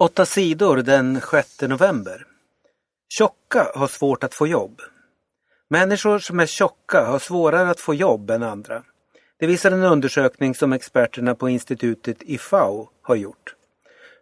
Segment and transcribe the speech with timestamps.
[0.00, 2.26] Åtta sidor den 6 november.
[3.08, 4.80] Tjocka har svårt att få jobb.
[5.68, 8.82] Människor som är tjocka har svårare att få jobb än andra.
[9.38, 13.54] Det visar en undersökning som experterna på institutet IFAO har gjort.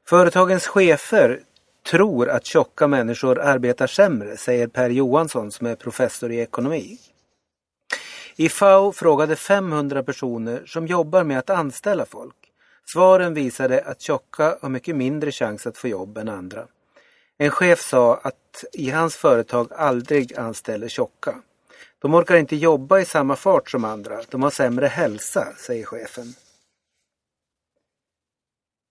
[0.09, 1.41] Företagens chefer
[1.91, 6.99] tror att tjocka människor arbetar sämre, säger Per Johansson som är professor i ekonomi.
[8.37, 12.48] IFAO frågade 500 personer som jobbar med att anställa folk.
[12.93, 16.67] Svaren visade att tjocka har mycket mindre chans att få jobb än andra.
[17.39, 21.35] En chef sa att i hans företag aldrig anställer tjocka.
[21.99, 24.21] De orkar inte jobba i samma fart som andra.
[24.29, 26.35] De har sämre hälsa, säger chefen.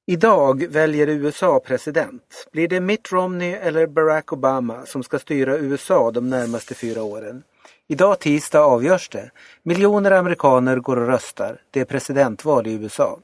[0.08, 2.48] Idag väljer USA president.
[2.52, 7.44] Blir det Mitt Romney eller Barack Obama som ska styra USA de närmaste fyra åren?
[7.88, 9.32] Idag tisdag avgörs det.
[9.64, 11.62] Miljoner amerikaner går och röstar.
[11.72, 13.20] Det är presidentval i USA.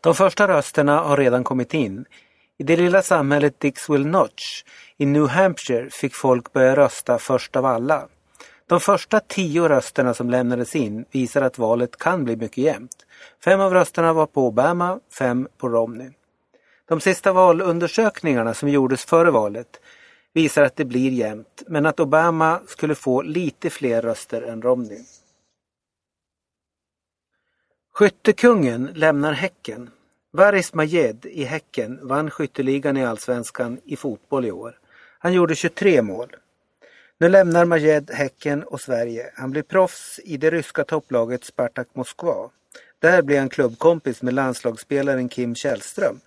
[0.00, 2.04] De första rösterna har redan kommit in.
[2.58, 4.62] I det lilla samhället Dixwell Notch
[4.96, 8.08] i New Hampshire fick folk börja rösta först av alla.
[8.66, 13.06] De första tio rösterna som lämnades in visar att valet kan bli mycket jämnt.
[13.44, 16.10] Fem av rösterna var på Obama, fem på Romney.
[16.88, 19.80] De sista valundersökningarna som gjordes före valet
[20.32, 24.98] visar att det blir jämnt men att Obama skulle få lite fler röster än Romney.
[27.96, 29.90] Skyttekungen lämnar Häcken.
[30.32, 34.78] Varis Majed i Häcken vann skytteligan i Allsvenskan i fotboll i år.
[35.18, 36.36] Han gjorde 23 mål.
[37.18, 39.30] Nu lämnar Majed Häcken och Sverige.
[39.34, 42.50] Han blir proffs i det ryska topplaget Spartak Moskva.
[42.98, 46.20] Där blir han klubbkompis med landslagsspelaren Kim Källström.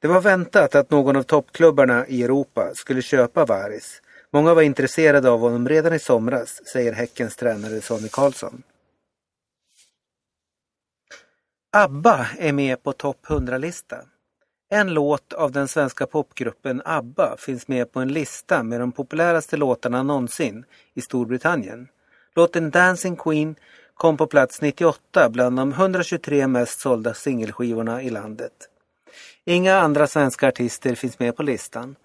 [0.00, 4.02] Det var väntat att någon av toppklubbarna i Europa skulle köpa Varis.
[4.30, 8.62] Många var intresserade av honom redan i somras, säger Häckens tränare Sonny Karlsson.
[11.72, 14.04] ABBA är med på topp 100-listan.
[14.70, 19.56] En låt av den svenska popgruppen ABBA finns med på en lista med de populäraste
[19.56, 21.88] låtarna någonsin i Storbritannien.
[22.34, 23.54] Låten Dancing Queen
[23.94, 28.68] kom på plats 98 bland de 123 mest sålda singelskivorna i landet.
[29.44, 31.96] Inga andra svenska artister finns med på listan.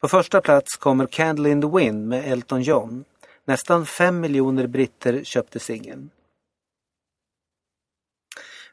[0.00, 3.04] På första plats kommer Candle in the Wind med Elton John.
[3.44, 6.10] Nästan fem miljoner britter köpte singeln.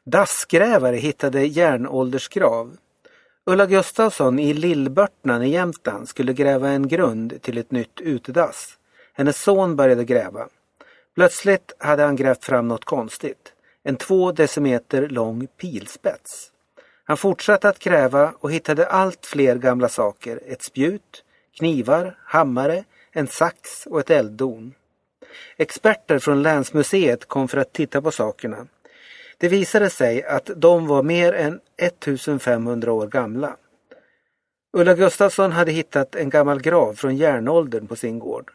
[0.06, 2.76] Dassgrävare hittade järnåldersgrav.
[3.46, 8.78] Ulla Gustafsson i Lillbörtnan i Jämtland skulle gräva en grund till ett nytt utedass.
[9.12, 10.48] Hennes son började gräva.
[11.14, 13.52] Plötsligt hade han grävt fram något konstigt.
[13.82, 16.50] En två decimeter lång pilspets.
[17.04, 20.40] Han fortsatte att gräva och hittade allt fler gamla saker.
[20.46, 21.24] Ett spjut,
[21.58, 24.74] knivar, hammare, en sax och ett elddon.
[25.56, 28.66] Experter från länsmuseet kom för att titta på sakerna.
[29.38, 33.56] Det visade sig att de var mer än 1500 år gamla.
[34.72, 38.52] Ulla Gustafsson hade hittat en gammal grav från järnåldern på sin gård.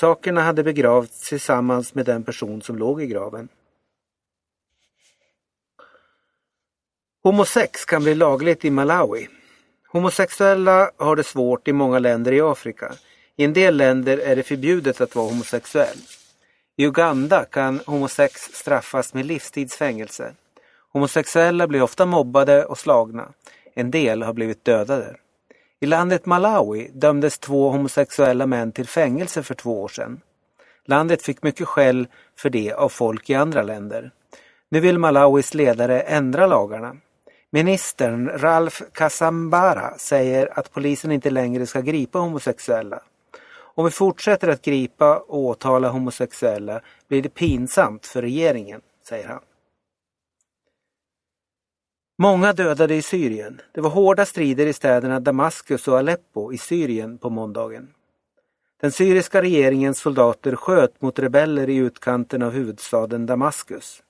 [0.00, 3.48] Sakerna hade begravts tillsammans med den person som låg i graven.
[7.22, 9.28] Homosex kan bli lagligt i Malawi.
[9.88, 12.94] Homosexuella har det svårt i många länder i Afrika.
[13.36, 15.98] I en del länder är det förbjudet att vara homosexuell.
[16.76, 20.34] I Uganda kan homosex straffas med livstidsfängelse.
[20.92, 23.28] Homosexuella blir ofta mobbade och slagna.
[23.74, 25.16] En del har blivit dödade.
[25.80, 30.20] I landet Malawi dömdes två homosexuella män till fängelse för två år sedan.
[30.84, 34.10] Landet fick mycket skäll för det av folk i andra länder.
[34.68, 36.96] Nu vill Malawis ledare ändra lagarna.
[37.50, 43.02] Ministern Ralf Kasambara säger att polisen inte längre ska gripa homosexuella.
[43.74, 49.40] Om vi fortsätter att gripa och åtala homosexuella blir det pinsamt för regeringen, säger han.
[52.18, 53.60] Många dödade i Syrien.
[53.72, 57.94] Det var hårda strider i städerna Damaskus och Aleppo i Syrien på måndagen.
[58.80, 64.02] Den syriska regeringens soldater sköt mot rebeller i utkanten av huvudstaden Damaskus.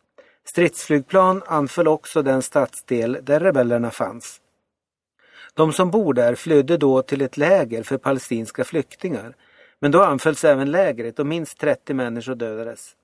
[0.44, 4.40] Stridsflygplan anföll också den stadsdel där rebellerna fanns.
[5.54, 9.34] De som bor där flydde då till ett läger för palestinska flyktingar
[9.78, 12.96] men då anfölls även lägret och minst 30 människor dödades.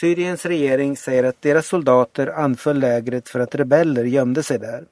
[0.00, 4.84] Syriens regering säger att deras soldater anföll lägret för att rebeller gömde sig där.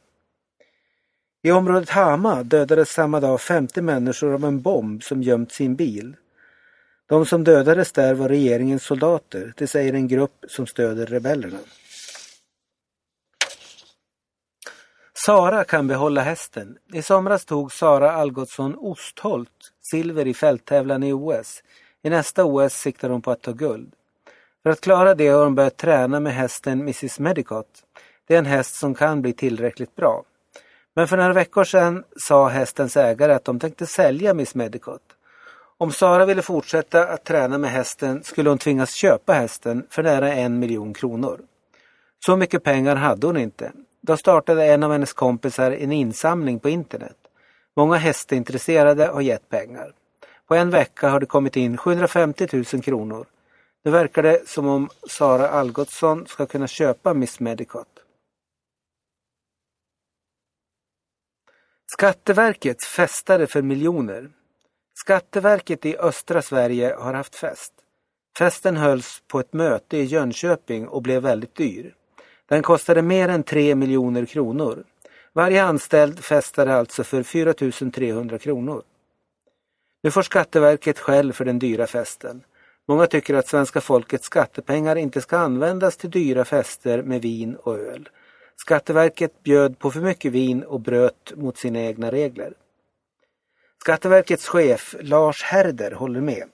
[1.42, 6.16] I området Hama dödades samma dag 50 människor av en bomb som gömt sin bil.
[7.08, 11.58] De som dödades där var regeringens soldater, det säger en grupp som stöder rebellerna.
[15.26, 16.78] Sara kan behålla hästen.
[16.92, 21.62] I somras tog Sara Algotsson Ostholt silver i fälttävlan i OS.
[22.02, 23.92] I nästa OS siktar hon på att ta guld.
[24.62, 27.82] För att klara det har hon börjat träna med hästen Mrs Medicott.
[28.26, 30.22] Det är en häst som kan bli tillräckligt bra.
[30.94, 35.12] Men för några veckor sedan sa hästens ägare att de tänkte sälja Miss Medicott.
[35.78, 40.32] Om Sara ville fortsätta att träna med hästen skulle hon tvingas köpa hästen för nära
[40.32, 41.40] en miljon kronor.
[42.26, 43.72] Så mycket pengar hade hon inte.
[44.00, 47.16] Då startade en av hennes kompisar en insamling på internet.
[47.76, 49.94] Många hästintresserade har gett pengar.
[50.46, 53.26] På en vecka har det kommit in 750 000 kronor.
[53.84, 57.88] Nu verkar det som om Sara Algotsson ska kunna köpa Miss Medicott.
[61.92, 64.30] Skatteverket festade för miljoner.
[64.94, 67.72] Skatteverket i östra Sverige har haft fest.
[68.38, 71.94] Festen hölls på ett möte i Jönköping och blev väldigt dyr.
[72.50, 74.84] Den kostade mer än 3 miljoner kronor.
[75.32, 77.54] Varje anställd festade alltså för 4
[77.92, 78.82] 300 kronor.
[80.02, 82.42] Nu får Skatteverket skäll för den dyra festen.
[82.88, 87.78] Många tycker att svenska folkets skattepengar inte ska användas till dyra fester med vin och
[87.78, 88.08] öl.
[88.56, 92.54] Skatteverket bjöd på för mycket vin och bröt mot sina egna regler.
[93.80, 96.44] Skatteverkets chef Lars Herder håller med.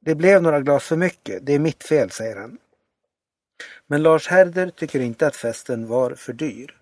[0.00, 2.58] Det blev några glas för mycket, det är mitt fel, säger han.
[3.86, 6.76] Men Lars Herder tycker inte att festen var för dyr.